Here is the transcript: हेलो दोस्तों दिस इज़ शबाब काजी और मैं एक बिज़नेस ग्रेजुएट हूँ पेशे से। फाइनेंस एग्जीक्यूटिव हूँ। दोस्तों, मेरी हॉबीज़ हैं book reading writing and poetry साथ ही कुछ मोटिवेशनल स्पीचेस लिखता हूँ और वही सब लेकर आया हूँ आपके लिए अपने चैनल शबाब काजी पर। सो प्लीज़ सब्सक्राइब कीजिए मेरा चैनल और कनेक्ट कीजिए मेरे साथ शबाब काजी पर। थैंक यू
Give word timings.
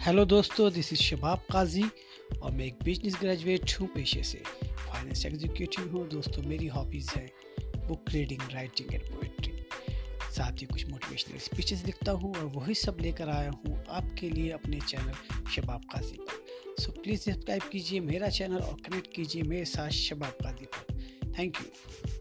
हेलो 0.00 0.24
दोस्तों 0.24 0.70
दिस 0.72 0.92
इज़ 0.92 1.00
शबाब 1.00 1.38
काजी 1.52 1.82
और 2.42 2.50
मैं 2.50 2.64
एक 2.64 2.76
बिज़नेस 2.84 3.14
ग्रेजुएट 3.20 3.72
हूँ 3.80 3.86
पेशे 3.94 4.22
से। 4.22 4.38
फाइनेंस 4.64 5.24
एग्जीक्यूटिव 5.26 5.88
हूँ। 5.92 6.06
दोस्तों, 6.08 6.42
मेरी 6.42 6.66
हॉबीज़ 6.66 7.10
हैं 7.16 7.28
book 7.88 8.10
reading 8.10 8.42
writing 8.52 8.94
and 8.94 9.02
poetry 9.04 9.52
साथ 10.36 10.60
ही 10.60 10.66
कुछ 10.66 10.86
मोटिवेशनल 10.90 11.38
स्पीचेस 11.38 11.84
लिखता 11.86 12.12
हूँ 12.12 12.34
और 12.34 12.44
वही 12.56 12.74
सब 12.74 12.98
लेकर 13.00 13.28
आया 13.28 13.50
हूँ 13.50 13.84
आपके 13.88 14.30
लिए 14.30 14.50
अपने 14.50 14.80
चैनल 14.80 15.50
शबाब 15.56 15.84
काजी 15.92 16.16
पर। 16.20 16.82
सो 16.82 16.92
प्लीज़ 17.02 17.20
सब्सक्राइब 17.20 17.68
कीजिए 17.72 18.00
मेरा 18.00 18.28
चैनल 18.28 18.58
और 18.58 18.80
कनेक्ट 18.88 19.12
कीजिए 19.16 19.42
मेरे 19.42 19.64
साथ 19.64 19.90
शबाब 19.98 20.38
काजी 20.44 20.66
पर। 20.66 21.34
थैंक 21.38 21.56
यू 21.56 22.17